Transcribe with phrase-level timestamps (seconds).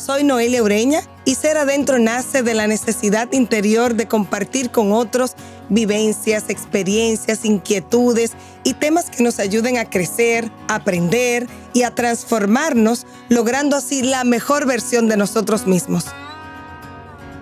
[0.00, 5.32] Soy Noelia Ureña y Ser Adentro nace de la necesidad interior de compartir con otros
[5.68, 8.32] vivencias, experiencias, inquietudes
[8.64, 14.66] y temas que nos ayuden a crecer, aprender y a transformarnos, logrando así la mejor
[14.66, 16.06] versión de nosotros mismos.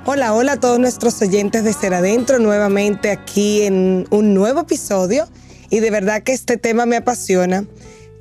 [0.04, 5.28] Hola, hola a todos nuestros oyentes de Ser Adentro, nuevamente aquí en un nuevo episodio
[5.70, 7.66] y de verdad que este tema me apasiona.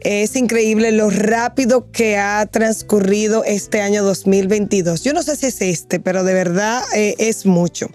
[0.09, 5.03] Es increíble lo rápido que ha transcurrido este año 2022.
[5.03, 7.89] Yo no sé si es este, pero de verdad eh, es mucho.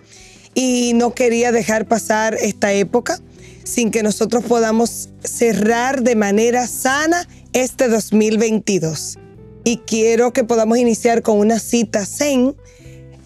[0.54, 3.18] Y no quería dejar pasar esta época
[3.64, 9.18] sin que nosotros podamos cerrar de manera sana este 2022.
[9.64, 12.54] Y quiero que podamos iniciar con una cita zen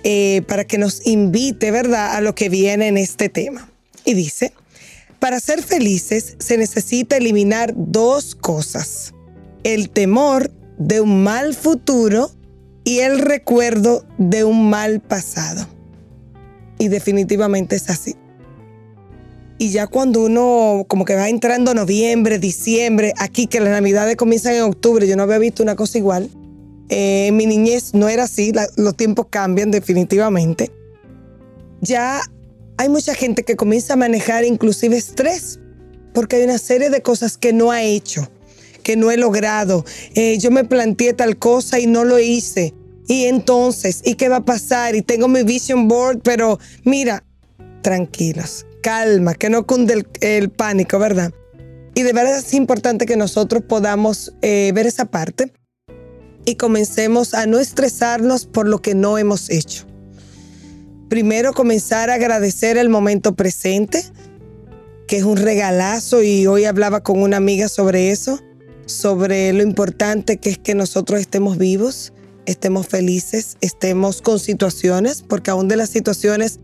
[0.05, 3.69] eh, para que nos invite, ¿verdad?, a lo que viene en este tema.
[4.05, 4.53] Y dice,
[5.27, 9.13] para ser felices se necesita eliminar dos cosas.
[9.65, 12.31] El temor de un mal futuro
[12.85, 15.67] y el recuerdo de un mal pasado.
[16.79, 18.15] Y definitivamente es así.
[19.59, 24.55] Y ya cuando uno como que va entrando noviembre, diciembre, aquí que las navidades comienzan
[24.55, 26.31] en octubre, yo no había visto una cosa igual.
[26.89, 30.71] Eh, mi niñez no era así, los tiempos cambian definitivamente.
[31.81, 32.21] Ya
[32.79, 35.59] hay mucha gente que comienza a manejar inclusive estrés,
[36.13, 38.31] porque hay una serie de cosas que no ha hecho,
[38.83, 39.85] que no he logrado.
[40.15, 42.75] Eh, yo me planteé tal cosa y no lo hice.
[43.09, 44.97] Y entonces, ¿y qué va a pasar?
[44.97, 47.23] Y tengo mi vision board, pero mira,
[47.83, 51.33] tranquilos, calma, que no cunde el, pánico, ¿verdad?
[51.95, 55.53] Y de verdad es importante que nosotros podamos eh, ver esa parte
[56.45, 59.87] y comencemos a no estresarnos por lo que no hemos hecho
[61.09, 64.05] primero comenzar a agradecer el momento presente,
[65.07, 68.41] que es un regalazo y hoy hablaba con una amiga sobre eso,
[68.87, 72.13] sobre lo importante que es que nosotros estemos vivos,
[72.45, 76.61] estemos felices, estemos con situaciones, porque aún de las situaciones,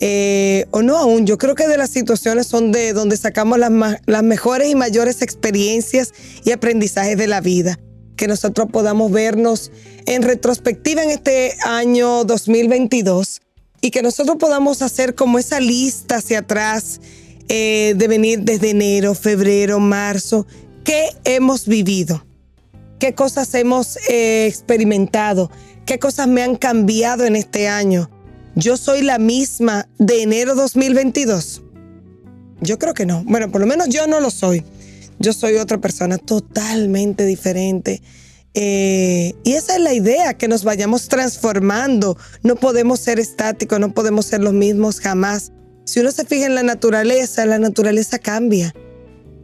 [0.00, 3.70] eh, o no aún, yo creo que de las situaciones son de donde sacamos las,
[4.06, 6.12] las mejores y mayores experiencias
[6.44, 7.78] y aprendizajes de la vida.
[8.16, 9.70] Que nosotros podamos vernos
[10.06, 13.40] en retrospectiva en este año 2022
[13.82, 17.00] y que nosotros podamos hacer como esa lista hacia atrás
[17.48, 20.46] eh, de venir desde enero, febrero, marzo,
[20.84, 22.24] qué hemos vivido,
[23.00, 25.50] qué cosas hemos eh, experimentado,
[25.84, 28.08] qué cosas me han cambiado en este año.
[28.54, 31.62] Yo soy la misma de enero 2022.
[32.60, 33.24] Yo creo que no.
[33.24, 34.64] Bueno, por lo menos yo no lo soy.
[35.18, 38.00] Yo soy otra persona totalmente diferente.
[38.54, 42.16] Eh, y esa es la idea, que nos vayamos transformando.
[42.42, 45.52] No podemos ser estáticos, no podemos ser los mismos jamás.
[45.84, 48.74] Si uno se fija en la naturaleza, la naturaleza cambia.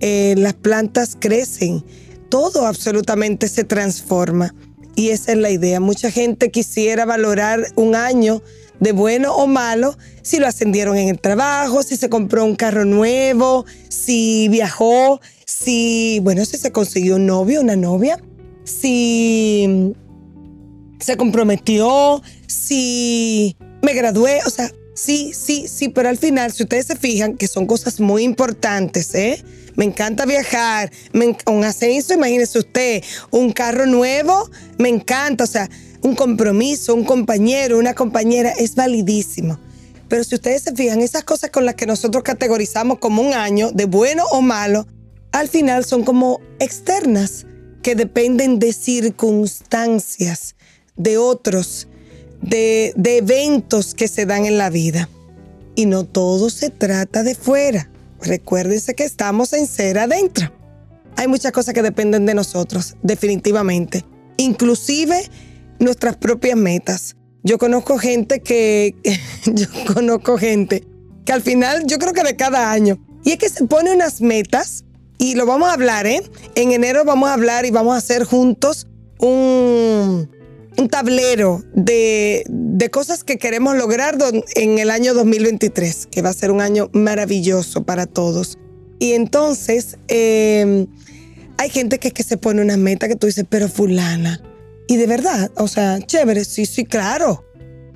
[0.01, 1.85] Eh, las plantas crecen,
[2.29, 4.55] todo absolutamente se transforma.
[4.95, 5.81] Y esa es la idea.
[5.81, 8.43] Mucha gente quisiera valorar un año
[8.81, 12.85] de bueno o malo, si lo ascendieron en el trabajo, si se compró un carro
[12.85, 18.23] nuevo, si viajó, si, bueno, si se consiguió un novio, una novia
[18.69, 19.95] si
[21.01, 26.87] se comprometió, si me gradué, o sea, sí, sí, sí, pero al final, si ustedes
[26.87, 29.43] se fijan, que son cosas muy importantes, ¿eh?
[29.77, 30.91] Me encanta viajar,
[31.47, 35.71] un ascenso, imagínese usted, un carro nuevo, me encanta, o sea,
[36.03, 39.59] un compromiso, un compañero, una compañera, es validísimo.
[40.09, 43.71] Pero si ustedes se fijan, esas cosas con las que nosotros categorizamos como un año,
[43.71, 44.87] de bueno o malo,
[45.31, 47.47] al final son como externas
[47.95, 50.57] dependen de circunstancias,
[50.97, 51.89] de otros,
[52.43, 55.09] de, eventos que se dan en la vida.
[55.75, 57.91] Y no todo se trata de fuera.
[58.21, 60.53] Recuérdense que estamos en ser adentro.
[61.17, 64.05] Hay muchas cosas que dependen de nosotros, definitivamente.
[64.37, 65.31] Inclusive
[65.79, 67.17] nuestras propias metas.
[67.45, 68.95] Yo conozco gente que,
[69.47, 70.85] yo conozco gente
[71.25, 74.21] que al final, yo creo que de cada año, y es que se pone unas
[74.21, 74.85] metas
[75.19, 76.23] y lo vamos a hablar, ¿eh?
[76.55, 78.87] En enero vamos a hablar y vamos a hacer juntos
[79.19, 80.31] un,
[80.91, 82.45] tablero de,
[82.93, 84.17] cosas que queremos lograr
[84.55, 88.59] en el año 2023, que va a ser un año maravilloso para todos.
[89.01, 90.87] Y entonces, em,
[91.59, 94.41] hay gente que, que se pone una meta que tú dices, pero fulana.
[94.87, 97.45] Y de verdad, o sea, chévere, sí, sí, claro.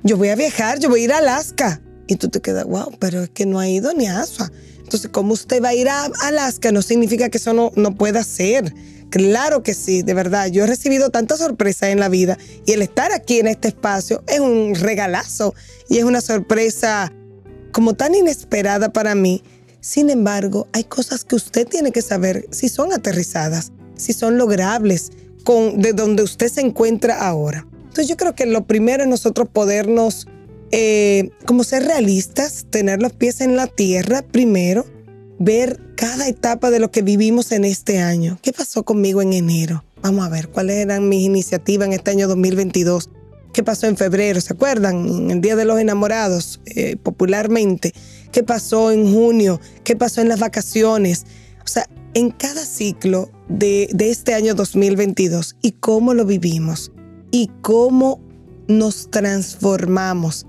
[0.03, 1.81] Yo voy a viajar, yo voy a ir a Alaska.
[2.05, 4.51] Y tú te quedas, wow, pero es que no ha ido ni a Asua.
[4.83, 6.71] Entonces, ¿cómo usted va a ir a Alaska?
[6.71, 8.73] No significa que eso no, no pueda ser.
[9.09, 10.47] Claro que sí, de verdad.
[10.47, 14.23] Yo he recibido tantas sorpresas en la vida y el estar aquí en este espacio
[14.27, 15.53] es un regalazo
[15.87, 17.13] y es una sorpresa
[17.71, 19.43] como tan inesperada para mí.
[19.81, 25.11] Sin embargo, hay cosas que usted tiene que saber si son aterrizadas, si son logrables
[25.43, 27.67] con de donde usted se encuentra ahora.
[27.83, 30.27] Entonces yo creo que lo primero es nosotros podernos,
[30.75, 34.87] eh, como ser realistas, tener los pies en la tierra primero,
[35.37, 38.39] ver cada etapa de lo que vivimos en este año.
[38.41, 39.83] ¿Qué pasó conmigo en enero?
[40.01, 43.11] Vamos a ver cuáles eran mis iniciativas en este año 2022.
[43.53, 44.41] ¿Qué pasó en febrero?
[44.41, 45.07] ¿Se acuerdan?
[45.07, 47.93] En el Día de los Enamorados, eh, popularmente.
[48.31, 49.61] ¿Qué pasó en junio?
[49.83, 51.27] ¿Qué pasó en las vacaciones?
[51.63, 56.91] O sea, en cada ciclo de, de este año 2022 y cómo lo vivimos
[57.29, 58.19] y cómo
[58.67, 60.47] nos transformamos.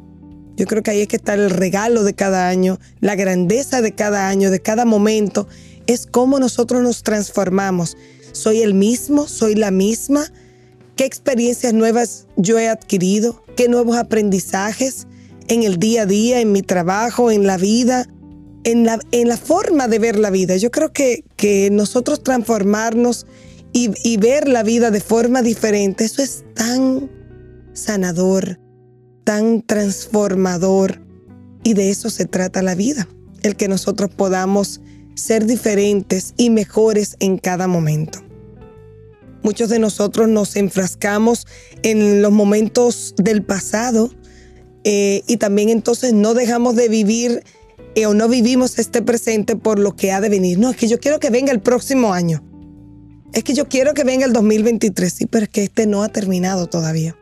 [0.57, 3.93] Yo creo que ahí es que está el regalo de cada año, la grandeza de
[3.93, 5.49] cada año, de cada momento,
[5.87, 7.97] es cómo nosotros nos transformamos.
[8.33, 9.27] ¿Soy el mismo?
[9.27, 10.33] ¿Soy la misma?
[10.97, 13.45] ¿Qué experiencias nuevas yo he adquirido?
[13.57, 15.07] ¿Qué nuevos aprendizajes
[15.49, 18.07] en el día a día, en mi trabajo, en la vida?
[18.63, 20.57] En la, en la forma de ver la vida.
[20.57, 23.27] Yo creo que, que nosotros transformarnos
[23.75, 27.11] y, ver la vida de forma diferente, eso es tan
[27.73, 28.61] sanador,
[29.25, 31.01] tan transformador.
[31.63, 33.09] Y de eso se trata la vida,
[33.43, 34.81] el que nosotros podamos
[35.15, 38.21] ser diferentes y mejores en cada momento.
[39.43, 41.47] Muchos de nosotros nos enfrascamos
[41.83, 44.11] en los momentos del pasado
[44.85, 47.43] eh, y también entonces no dejamos de vivir
[47.95, 50.59] eh, o no vivimos este presente por lo que ha de venir.
[50.59, 52.43] No, es que yo quiero que venga el próximo año
[53.35, 56.09] es que yo quiero que venga el 2023, sí, pero es que este no ha
[56.09, 57.17] terminado todavía.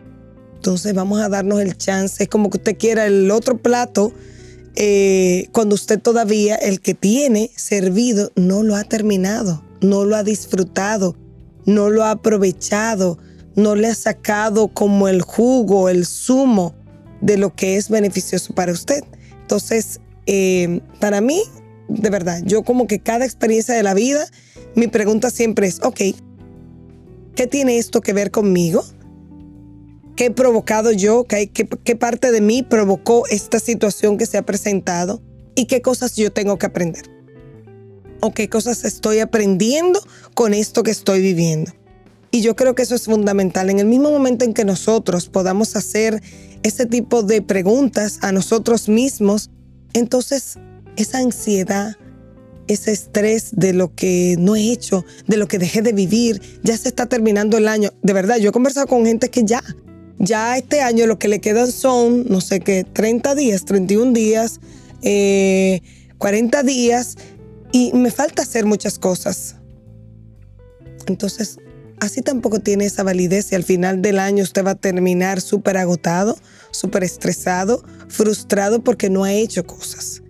[0.62, 4.12] Entonces vamos a darnos el chance, es como que usted quiera el otro plato,
[4.76, 10.23] eh, cuando usted todavía el que tiene servido no lo ha terminado, no lo ha
[10.23, 11.17] disfrutado,
[11.67, 13.19] no lo ha aprovechado,
[13.56, 16.76] no le ha sacado como el jugo, el zumo
[17.20, 19.03] de lo que es beneficioso para usted.
[19.41, 21.43] Entonces, eh, para mí,
[21.88, 24.29] de verdad, yo como que cada experiencia de la vida
[24.76, 26.00] mi pregunta siempre es, ok,
[27.35, 28.85] ¿qué tiene esto que ver conmigo?
[30.17, 31.25] ¿Qué he provocado yo?
[31.25, 35.23] ¿Qué, qué, parte de mí provocó esta situación que se ha presentado?
[35.55, 37.05] ¿Y qué cosas yo tengo que aprender?
[38.20, 40.00] ¿O qué cosas estoy aprendiendo
[40.35, 41.73] con esto que estoy viviendo?
[42.31, 43.70] Y yo creo que eso es fundamental.
[43.70, 46.23] En el mismo momento en que nosotros podamos hacer
[46.62, 49.50] ese tipo de preguntas a nosotros mismos,
[49.93, 50.59] entonces
[50.97, 51.97] esa ansiedad,
[52.69, 56.76] ese estrés de lo que no he hecho, de lo que dejé de vivir, ya
[56.76, 57.91] se está terminando el año.
[58.03, 59.62] De verdad, yo he conversado con gente que ya,
[60.22, 64.60] ya este año lo que le quedan son, no sé qué, 30 días, 31 días,
[65.00, 67.16] 40 eh, días,
[67.72, 69.56] y me falta hacer muchas cosas.
[71.06, 71.58] Entonces,
[71.98, 75.76] así tampoco tiene esa validez y al final del año usted va a terminar súper
[75.76, 76.38] agotado,
[76.70, 80.22] súper estresado, frustrado porque no ha hecho cosas.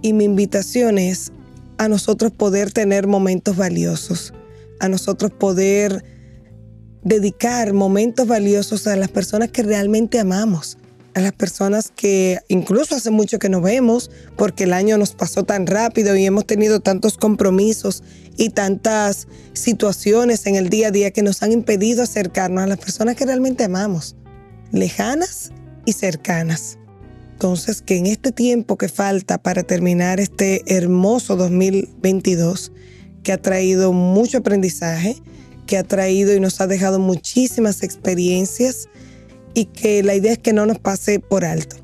[0.00, 1.32] Y mi invitación es
[1.78, 4.32] a nosotros poder tener momentos valiosos,
[4.78, 6.04] a nosotros poder
[7.06, 10.76] dedicar momentos valiosos a las personas que realmente amamos,
[11.14, 15.44] a las personas que incluso hace mucho que no vemos, porque el año nos pasó
[15.44, 18.02] tan rápido y hemos tenido tantos compromisos
[18.36, 22.78] y tantas situaciones en el día a día que nos han impedido acercarnos a las
[22.78, 24.16] personas que realmente amamos,
[24.72, 25.52] lejanas
[25.84, 26.76] y cercanas.
[27.34, 32.72] Entonces, que en este tiempo que falta para terminar este hermoso 2022,
[33.22, 35.22] que ha traído mucho aprendizaje,
[35.66, 38.88] que ha traído y nos ha dejado muchísimas experiencias
[39.54, 41.76] y que la idea es que no nos pase por alto,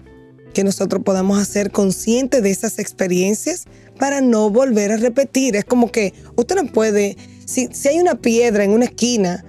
[0.55, 3.65] que nosotros podamos hacer conscientes de esas experiencias
[3.99, 5.57] para no volver a repetir.
[5.57, 9.45] Es como que usted no puede, si, si hay una piedra en una esquina,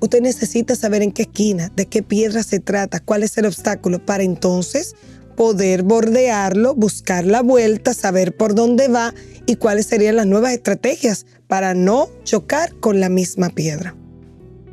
[0.00, 4.04] usted necesita saber en qué esquina, de qué piedra se trata, cuál es el obstáculo,
[4.04, 4.94] para entonces
[5.34, 9.14] poder bordearlo, buscar la vuelta, saber por dónde va
[9.46, 13.96] y cuáles serían las nuevas estrategias para no chocar con la misma piedra.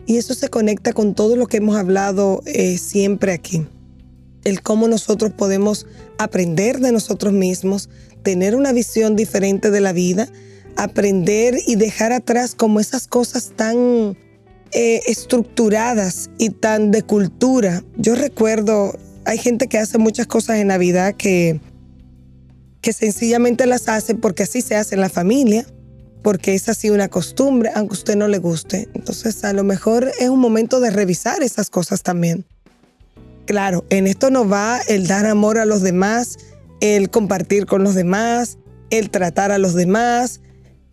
[0.06, 3.65] Y eso se conecta con todo lo que hemos hablado eh, siempre aquí.
[4.44, 5.86] El cómo nosotros podemos
[6.18, 7.89] aprender de nosotros mismos,
[8.24, 10.27] tener una visión diferente de la vida,
[10.75, 14.18] aprender y dejar atrás como esas cosas tan
[14.72, 17.84] eh, estructuradas y tan de cultura.
[17.98, 21.60] Yo recuerdo hay gente que hace muchas cosas en Navidad que,
[22.82, 25.66] que sencillamente las hace porque así se hace en la familia,
[26.22, 28.90] porque es así una costumbre, aunque usted no le guste.
[28.94, 32.46] Entonces, a lo mejor es un momento de revisar esas cosas también.
[33.46, 36.38] Claro, en esto no va el dar amor a los demás,
[36.80, 38.58] el compartir con los demás,
[38.90, 40.42] el tratar a los demás.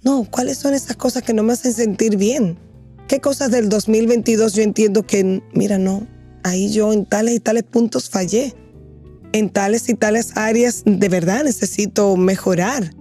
[0.02, 2.58] No, ¿cuáles son esas cosas que no me hacen sentir bien?
[3.06, 6.06] ¿Qué cosas del 2022 yo entiendo que, mira, no,
[6.42, 8.54] ahí yo en tales y tales puntos fallé.
[9.32, 12.92] En tales y tales áreas de verdad necesito mejorar.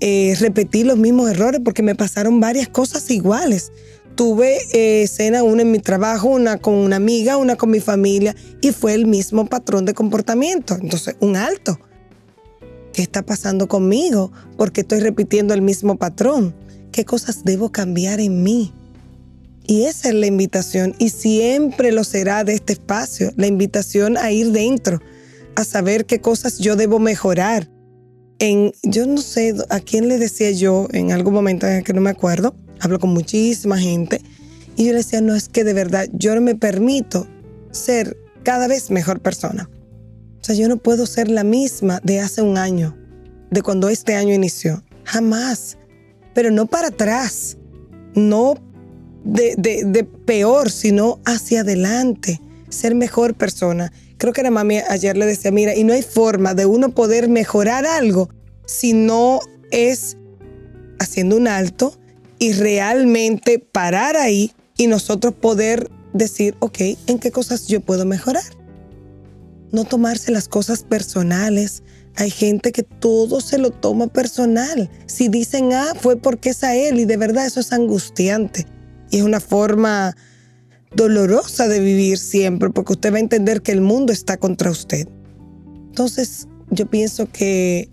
[0.00, 3.72] Eh, repetir los mismos errores porque me pasaron varias cosas iguales.
[4.14, 8.34] tuve eh, escena una en mi trabajo, una con una amiga, una con mi familia,
[8.62, 10.74] y fue el mismo patrón de comportamiento.
[10.80, 11.78] Entonces, un alto.
[12.94, 14.32] ¿Qué está pasando conmigo?
[14.56, 16.54] Porque estoy repitiendo el mismo patrón.
[16.92, 18.72] ¿Qué cosas debo cambiar en mí?
[19.66, 24.30] Y esa es la invitación, y siempre lo será de este espacio, la invitación a
[24.30, 25.00] ir dentro,
[25.56, 27.68] a saber qué cosas yo debo mejorar.
[28.38, 32.00] En, yo no sé a quién le decía yo en algún momento en que no
[32.00, 34.20] me acuerdo, hablo con muchísima gente,
[34.76, 37.26] y yo le decía, no, es que de verdad yo no me permito
[37.72, 39.68] ser cada vez mejor persona.
[40.40, 42.96] O sea, yo no puedo ser la misma de hace un año,
[43.50, 44.84] de cuando este año inició.
[45.02, 45.78] Jamás.
[46.34, 47.56] Pero no para atrás,
[48.14, 48.54] no
[49.26, 53.92] de, peor, sino hacia adelante, ser mejor persona.
[54.18, 57.28] Creo que la mami ayer le decía, mira, y no hay forma de uno poder
[57.28, 58.30] mejorar algo
[58.66, 59.40] si no
[59.70, 60.16] es
[60.98, 61.98] haciendo un alto
[62.38, 68.44] y realmente parar ahí y nosotros poder decir, ok, ¿en qué cosas yo puedo mejorar?
[69.72, 71.82] No tomarse las cosas personales.
[72.14, 74.88] Hay gente que todo se lo toma personal.
[75.06, 78.66] Si dicen, ah, fue porque es a él y de verdad eso es angustiante.
[79.10, 80.16] Y es una forma
[80.94, 85.08] dolorosa de vivir siempre porque usted va a entender que el mundo está contra usted.
[85.88, 87.90] Entonces, yo pienso que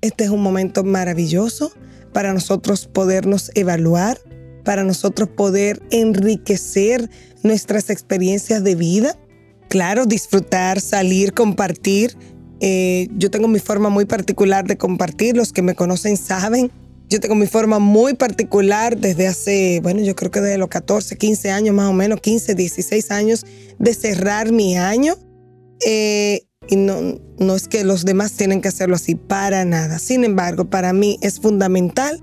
[0.00, 1.72] este es un momento maravilloso
[2.12, 4.18] para nosotros podernos evaluar,
[4.64, 7.10] para nosotros poder enriquecer
[7.42, 9.18] nuestras experiencias de vida.
[9.68, 12.16] Claro, disfrutar, salir, compartir.
[12.60, 16.70] Eh, yo tengo mi forma muy particular de compartir, los que me conocen saben.
[17.08, 21.16] Yo tengo mi forma muy particular desde hace, bueno, yo creo que desde los 14,
[21.16, 23.46] 15 años más o menos, 15, 16 años,
[23.78, 25.14] de cerrar mi año.
[25.84, 30.00] Eh, y no, no es que los demás tienen que hacerlo así, para nada.
[30.00, 32.20] Sin embargo, para mí es fundamental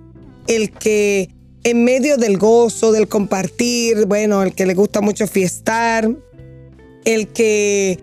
[0.48, 1.30] el que
[1.64, 6.14] en medio del gozo, del compartir, bueno, el que le gusta mucho fiestar,
[7.06, 8.00] el que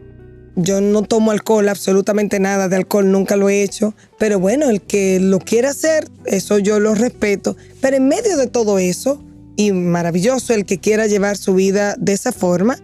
[0.56, 4.80] yo no tomo alcohol, absolutamente nada de alcohol, nunca lo he hecho, pero bueno, el
[4.80, 9.22] que lo quiera hacer, eso yo lo respeto, pero en medio de todo eso,
[9.56, 12.78] y maravilloso el que quiera llevar su vida de esa forma,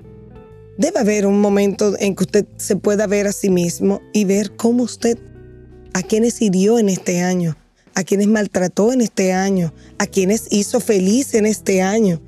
[0.79, 4.57] Debe haber un momento en que usted se pueda ver a sí mismo y ver
[4.57, 5.19] cómo usted,
[5.95, 7.57] a quienes hirió en este año,
[7.95, 12.21] a quienes maltrató en este año, a quienes hizo feliz en este año,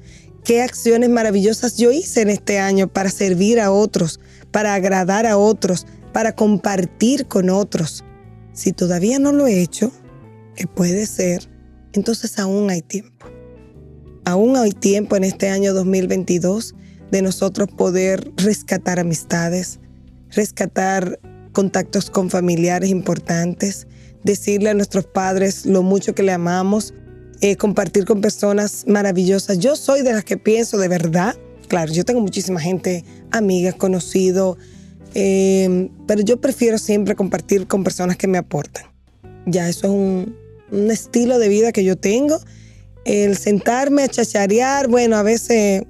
[0.45, 4.19] qué acciones maravillosas yo hice en este año para servir a otros,
[4.51, 8.05] para agradar a otros, para compartir con otros.
[8.53, 9.93] Si todavía no lo he hecho,
[10.55, 11.49] que puede ser,
[11.93, 13.27] entonces aún hay tiempo.
[14.25, 16.75] Aún hay tiempo en este año 2022
[17.11, 19.81] de nosotros poder rescatar amistades,
[20.31, 21.19] rescatar
[21.53, 23.87] contactos con familiares importantes,
[24.23, 26.95] decirle a nuestros padres lo mucho que le amamos,
[27.41, 29.59] eh, compartir con personas maravillosas.
[29.59, 31.37] Yo soy de las que pienso de verdad,
[31.69, 34.59] claro, yo tengo muchísima gente, amigas, conocidos,
[35.15, 38.85] eh, pero yo prefiero siempre compartir con personas que me aportan.
[39.47, 40.37] Ya, eso es un,
[40.71, 42.39] un estilo de vida que yo tengo.
[43.05, 45.85] El sentarme a chacharear, bueno, a veces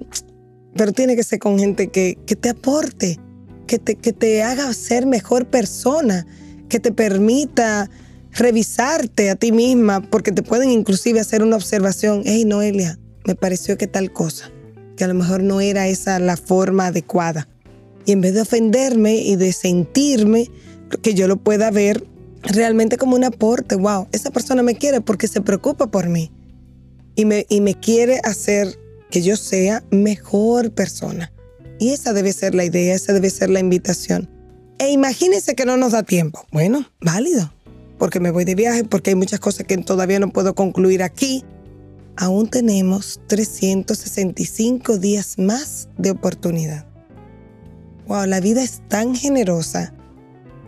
[0.75, 3.19] pero tiene que ser con gente que, te aporte,
[3.67, 6.25] que te, que te haga ser mejor persona,
[6.69, 7.89] que te permita
[8.31, 13.77] revisarte a ti misma, porque te pueden inclusive hacer una observación, hey Noelia, me pareció
[13.77, 14.51] que tal cosa,
[14.99, 17.47] que a lo mejor no era esa la forma adecuada.
[18.05, 20.51] Y en vez de ofenderme y de sentirme,
[21.01, 22.05] que yo lo pueda ver
[22.43, 26.33] realmente como un aporte, wow, esa persona me quiere porque se preocupa por mí
[27.15, 28.77] y me, y me quiere hacer
[29.09, 31.31] que yo sea mejor persona.
[31.79, 34.29] Y esa debe ser la idea, esa debe ser la invitación.
[34.79, 36.45] E imagínense que no nos da tiempo.
[36.51, 37.53] Bueno, válido,
[37.97, 41.45] porque me voy de viaje, porque hay muchas cosas que todavía no puedo concluir aquí.
[42.17, 46.85] Aún tenemos 365 días más de oportunidad.
[48.07, 49.93] Wow, la vida es tan generosa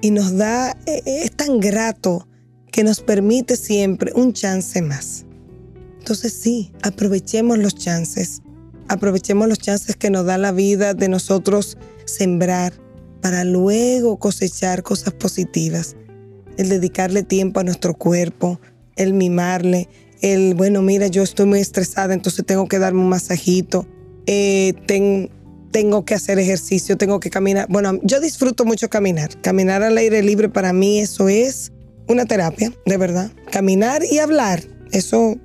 [0.01, 2.27] y nos da, e, e, es tan grato
[2.71, 5.25] que nos permite siempre un chance más.
[5.99, 8.41] Entonces sí, aprovechemos los chances.
[8.87, 12.73] Aprovechemos los chances que nos da la vida de nosotros sembrar
[13.21, 15.95] para luego cosechar cosas positivas.
[16.57, 18.59] El dedicarle tiempo a nuestro cuerpo,
[18.95, 19.87] el mimarle,
[20.21, 23.87] el, bueno, mira, yo estoy muy estresada, entonces tengo que darme un masajito,
[24.25, 24.73] eh,
[25.71, 27.67] tengo que hacer ejercicio, tengo que caminar.
[27.69, 29.29] Bueno, yo disfruto mucho caminar.
[29.41, 31.71] Caminar al aire libre para mí eso es
[32.07, 33.31] una terapia, de verdad.
[33.51, 34.61] Caminar y hablar
[34.91, 35.37] eso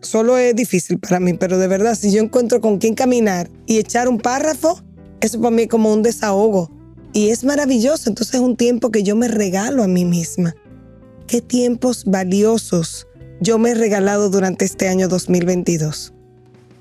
[0.00, 3.78] solo es difícil para mí, pero de verdad, si yo encuentro con quién caminar y
[3.78, 4.82] echar un párrafo,
[5.20, 6.70] eso para mí es como un desahogo.
[7.12, 10.54] Y es maravilloso, entonces es un tiempo que yo me regalo a mí misma.
[11.26, 13.06] Qué tiempos valiosos
[13.40, 16.12] yo me he regalado durante este año 2022.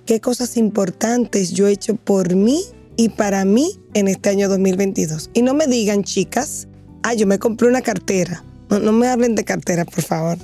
[0.05, 2.61] qué cosas importantes yo he hecho por mí
[2.95, 5.29] y para mí en este año 2022.
[5.33, 6.67] Y no me digan, chicas,
[7.03, 8.43] ah, yo me compré una cartera.
[8.69, 10.37] No, me hablen de cartera, por favor.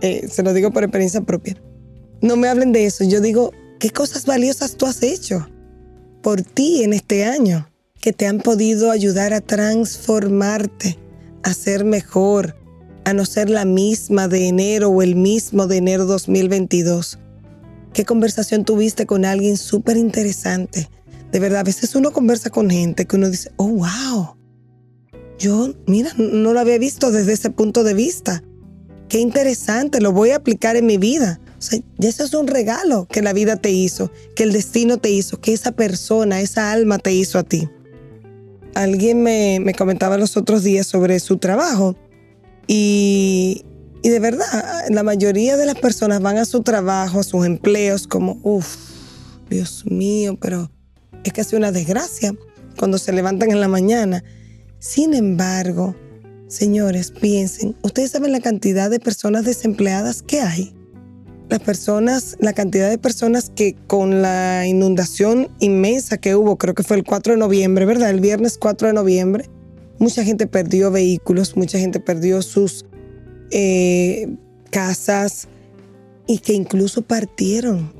[0.00, 1.56] Eh, se lo digo por experiencia propia.
[2.20, 3.04] No me hablen de eso.
[3.04, 5.48] Yo digo, ¿qué cosas valiosas tú has hecho
[6.22, 7.68] por ti en este año
[8.00, 10.98] que te han podido ayudar a transformarte,
[11.42, 12.56] a ser mejor,
[13.06, 17.20] a no ser la misma de enero o el mismo de enero 2022?
[17.92, 20.90] ¿Qué conversación tuviste con alguien súper interesante?
[21.30, 24.36] De verdad, a veces uno conversa con gente que uno dice, oh, wow,
[25.38, 28.42] yo, mira, no lo había visto desde ese punto de vista.
[29.08, 31.40] Qué interesante, lo voy a aplicar en mi vida.
[31.60, 34.96] O sea, ya eso es un regalo que la vida te hizo, que el destino
[34.96, 37.68] te hizo, que esa persona, esa alma te hizo a ti.
[38.74, 41.96] Alguien me, me comentaba los otros días sobre su trabajo
[42.66, 43.64] y,
[44.02, 44.44] de verdad,
[44.90, 48.76] la mayoría de las personas van a su trabajo, a sus empleos, como, uff,
[49.48, 50.70] Dios mío, pero
[51.24, 52.34] es casi una desgracia
[52.76, 54.24] cuando se levantan en la mañana.
[54.78, 55.94] Sin embargo,
[56.48, 60.72] señores, piensen, ustedes saben la cantidad de personas desempleadas que hay.
[61.48, 66.82] Las personas, la cantidad de personas que con la inundación inmensa que hubo, creo que
[66.82, 68.10] fue el 4 de noviembre, ¿verdad?
[68.10, 69.48] El viernes 4 de noviembre,
[69.98, 72.84] mucha gente perdió vehículos, mucha gente perdió sus
[73.50, 74.28] eh,
[74.70, 75.48] casas
[76.26, 77.96] y que incluso partieron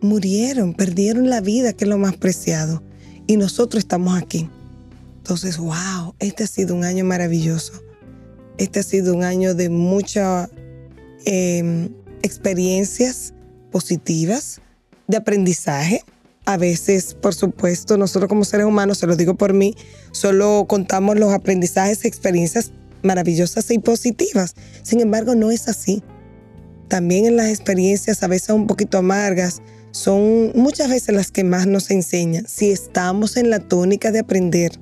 [0.00, 2.82] murieron, perdieron la vida, que es lo más preciado.
[3.26, 4.48] Y nosotros estamos aquí.
[5.18, 7.72] Entonces, wow, este ha sido un año maravilloso.
[8.58, 10.50] Este ha sido un año de muchas
[11.24, 11.90] em,
[12.22, 13.32] experiencias
[13.70, 14.60] positivas,
[15.06, 16.02] de aprendizaje.
[16.46, 19.76] A veces, por supuesto, nosotros como seres humanos, se lo digo por mí,
[20.12, 24.54] solo contamos los aprendizajes, experiencias maravillosas y positivas.
[24.82, 26.02] Sin embargo, no es así.
[26.88, 31.66] También en las experiencias a veces un poquito amargas, son muchas veces las que más
[31.66, 34.72] nos enseñan si estamos en la tónica de aprender.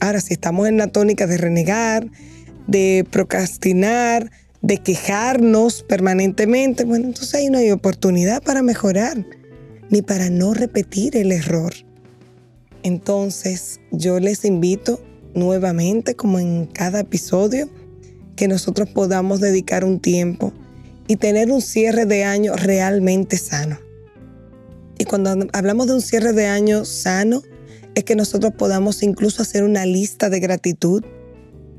[0.00, 2.10] Ahora, si estamos en la tónica de renegar,
[2.66, 9.26] de procrastinar, de quejarnos permanentemente, bueno, entonces ahí no hay oportunidad para mejorar,
[9.90, 11.72] ni para no repetir el error.
[12.82, 15.00] Entonces, yo les invito
[15.34, 17.68] nuevamente, como en cada episodio,
[18.36, 20.52] que nosotros podamos dedicar un tiempo
[21.06, 23.78] y tener un cierre de año realmente sano.
[24.98, 27.42] Y cuando hablamos de un cierre de año sano,
[27.94, 31.04] es que nosotros podamos incluso hacer una lista de gratitud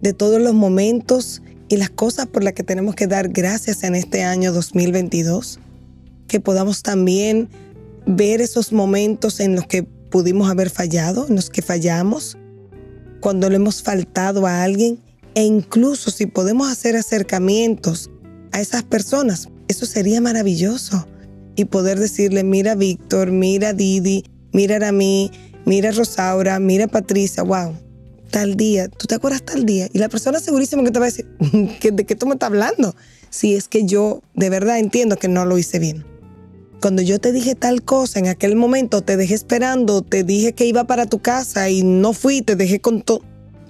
[0.02, 3.96] de todos los momentos y las cosas por las que tenemos que dar gracias en
[3.96, 5.60] este año 2022.
[6.28, 7.50] Que podamos también
[8.06, 12.38] ver esos momentos en los que pudimos haber fallado, en los que fallamos,
[13.20, 15.00] cuando le hemos faltado a alguien
[15.34, 18.10] e incluso si podemos hacer acercamientos
[18.52, 21.08] a esas personas, eso sería maravilloso
[21.56, 25.32] y poder decirle, mira Víctor, mira Didi, mira a mí,
[25.66, 27.74] mira Rosaura, mira Patricia, wow,
[28.30, 29.90] tal día, ¿tú te acuerdas tal día?
[29.92, 31.26] Y la persona segurísima que te va a decir,
[31.82, 32.96] ¿de qué tú me estás hablando?
[33.30, 36.06] Si es que yo de verdad entiendo que no lo hice bien.
[36.82, 40.66] Cuando yo te dije tal cosa en aquel momento, te dejé esperando, te dije que
[40.66, 43.22] iba para tu casa y no fui, te dejé con todo,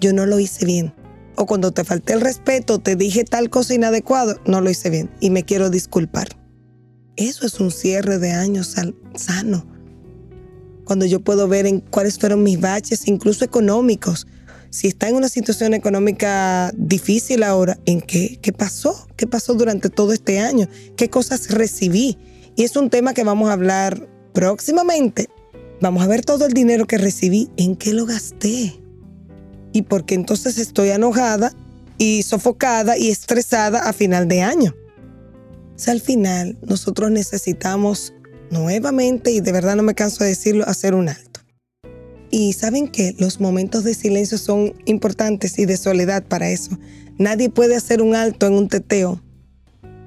[0.01, 0.93] yo no lo hice bien.
[1.37, 5.09] O cuando te falté el respeto, te dije tal cosa inadecuada, no lo hice bien
[5.19, 6.29] y me quiero disculpar.
[7.15, 9.65] Eso es un cierre de año sano.
[10.83, 14.27] Cuando yo puedo ver en cuáles fueron mis baches, incluso económicos.
[14.69, 18.39] Si está en una situación económica difícil ahora, ¿en qué?
[18.41, 19.07] ¿Qué pasó?
[19.15, 20.67] ¿Qué pasó durante todo este año?
[20.97, 22.17] ¿Qué cosas recibí?
[22.55, 25.29] Y es un tema que vamos a hablar próximamente.
[25.81, 28.75] Vamos a ver todo el dinero que recibí, en qué lo gasté.
[29.73, 31.51] Y porque entonces estoy enojada
[31.97, 34.73] y sofocada y estresada a final de año
[35.87, 38.13] al final nosotros necesitamos
[38.49, 41.41] nuevamente, y de verdad no me canso de decirlo, hacer un alto.
[42.31, 46.77] Y saben que los momentos de silencio son importantes y de soledad para eso.
[47.17, 49.21] Nadie puede hacer un alto en un teteo.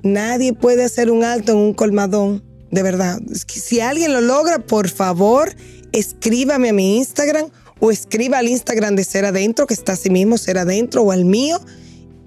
[0.02, 2.44] Nadie puede hacer un alto en un colmadón.
[2.70, 3.18] De verdad.
[3.46, 5.54] Si alguien lo logra, por favor,
[5.92, 7.48] escríbame a mi Instagram
[7.80, 11.24] o escriba al Instagram de Ser Adentro, que está así mismo, Ser Adentro, o al
[11.24, 11.60] mío,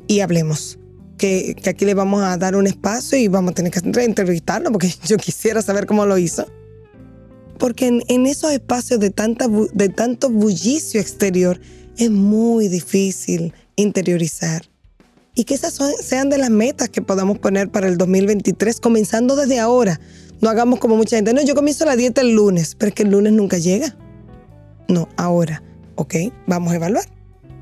[0.08, 0.80] y hablemos
[1.22, 4.92] que, aquí le vamos a dar un espacio y vamos a tener que entrevistarlo porque
[5.06, 6.48] yo quisiera saber cómo lo hizo.
[7.60, 11.62] Porque en, esos espacios de, tanta, de tanto bullicio exterior
[11.96, 14.64] es muy difícil interiorizar.
[15.34, 19.60] Y que esas sean de las metas que podamos poner para el 2023, comenzando desde
[19.60, 20.00] ahora.
[20.42, 23.04] No hagamos como mucha gente, no, yo comienzo la dieta el lunes, pero es que
[23.04, 23.96] el lunes nunca llega.
[24.88, 25.64] No, ahora,
[25.96, 26.16] ¿ok?
[26.48, 27.06] Vamos a evaluar.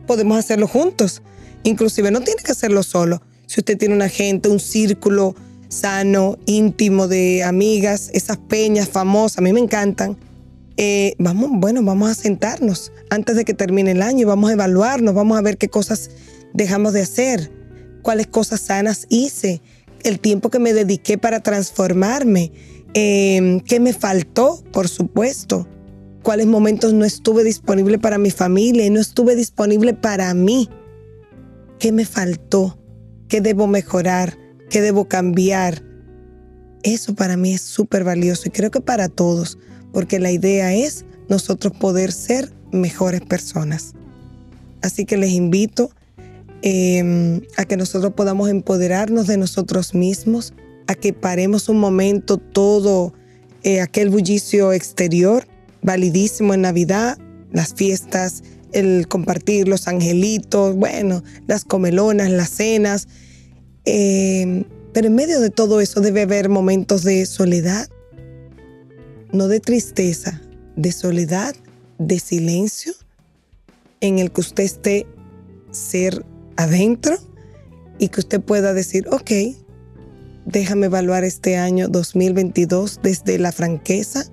[0.08, 1.21] Podemos hacerlo juntos.
[1.63, 5.36] Inclusive no tiene que hacerlo solo si usted tiene una gente, un círculo
[5.69, 10.17] sano, íntimo de amigas, esas peñas famosas, a mí me encantan.
[10.77, 14.53] Eh, vamos, bueno, vamos a sentarnos antes de que termine el año y vamos a
[14.53, 16.12] evaluarnos, vamos a ver qué cosas
[16.53, 17.51] dejamos de hacer,
[18.02, 19.62] cuáles cosas sanas hice,
[20.04, 22.52] el tiempo que me dediqué para transformarme,
[22.94, 25.68] eh, qué me faltó, por supuesto,
[26.24, 30.70] cuáles momentos no estuve disponible para mi familia y no estuve disponible para mí,
[31.80, 32.80] qué me faltó,
[33.28, 34.38] qué debo mejorar,
[34.70, 35.84] qué debo cambiar.
[36.84, 39.58] Eso para mí es súper valioso y creo que para todos,
[39.92, 43.94] porque la idea es nosotros poder ser mejores personas.
[44.82, 45.92] Así que les invito
[46.62, 50.54] em, a que nosotros podamos empoderarnos de nosotros mismos,
[50.88, 53.13] a que paremos un momento todo
[53.63, 55.48] eh, aquel bullicio exterior,
[55.82, 57.17] validísimo en Navidad,
[57.52, 63.08] las fiestas, el compartir los angelitos, bueno, las comelonas, las cenas.
[63.86, 67.88] Em, pero en medio de todo eso debe haber momentos de soledad,
[69.32, 70.41] no de tristeza,
[70.76, 71.56] de soledad,
[71.98, 72.93] de silencio,
[74.02, 75.06] en el que usted esté
[75.72, 76.26] ser
[76.60, 77.15] adentro
[78.00, 79.32] y que usted pueda decir, ok,
[80.45, 84.26] déjame evaluar este año 2022 desde la franqueza,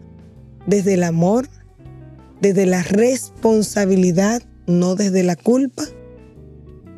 [0.67, 1.49] desde el amor,
[2.41, 5.85] desde la responsabilidad, no desde la culpa,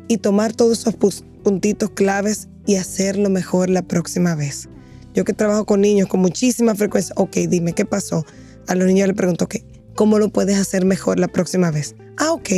[0.07, 0.95] y tomar todos esos
[1.43, 4.67] puntitos claves y hacerlo mejor la próxima vez.
[5.13, 8.25] Yo que trabajo con niños con muchísima frecuencia, ok, dime, ¿qué pasó?
[8.67, 9.57] A los niños les pregunto, ok,
[9.93, 11.95] ¿cómo lo puedes hacer mejor la próxima vez?
[12.17, 12.49] Ah, ok,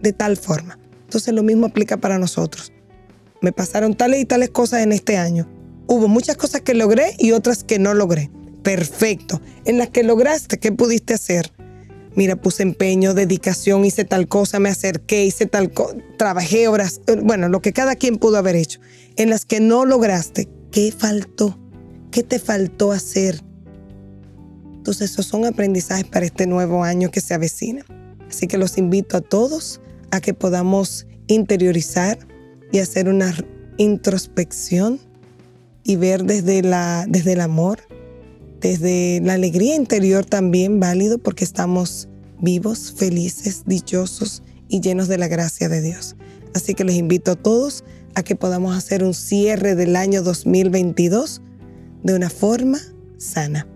[0.00, 0.79] de tal forma.
[1.10, 2.72] Entonces lo mismo aplica para nosotros.
[3.40, 5.48] Me pasaron tales y tales cosas en este año.
[5.88, 8.30] Hubo muchas cosas que logré y otras que no logré.
[8.62, 9.40] Perfecto.
[9.64, 11.50] En las que lograste, ¿qué pudiste hacer?
[12.14, 17.16] Mira, puse empeño, dedicación, hice tal cosa, me acerqué, hice tal cosa, trabajé horas, eh,
[17.20, 18.78] bueno, lo que cada quien pudo haber hecho.
[19.16, 21.58] En las que no lograste, ¿qué faltó?
[22.12, 23.42] ¿Qué te faltó hacer?
[24.76, 27.84] Entonces, esos son aprendizajes para este nuevo año que se avecina.
[28.28, 32.18] Así que los invito a todos a que podamos interiorizar
[32.72, 33.34] y hacer una
[33.78, 35.00] introspección
[35.84, 37.80] y ver desde, la, desde el amor,
[38.60, 42.08] desde la alegría interior también válido porque estamos
[42.40, 46.16] vivos, felices, dichosos y llenos de la gracia de Dios.
[46.54, 51.42] Así que les invito a todos a que podamos hacer un cierre del año 2022
[52.02, 52.78] de una forma
[53.18, 53.66] sana.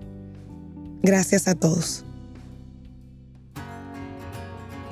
[1.02, 2.04] Gracias a todos.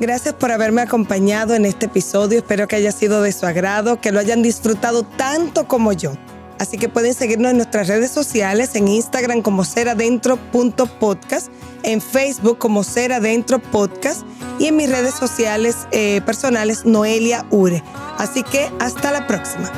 [0.00, 2.38] Gracias por haberme acompañado en este episodio.
[2.38, 6.12] Espero que haya sido de su agrado, que lo hayan disfrutado tanto como yo.
[6.59, 11.48] Así que pueden seguirnos en nuestras redes sociales, en Instagram como seradentro.podcast,
[11.83, 14.22] en Facebook como Seradentro Podcast
[14.61, 17.83] y en mis redes sociales eh, personales Noelia Ure.
[18.16, 19.70] Así que hasta la próxima.